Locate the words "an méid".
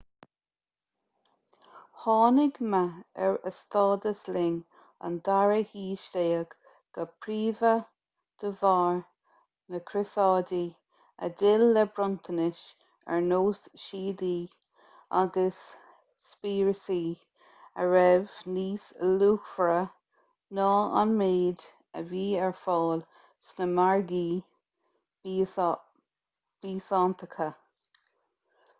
21.03-21.67